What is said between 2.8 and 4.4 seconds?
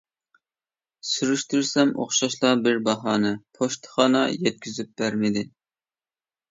باھانە «پوچتىخانا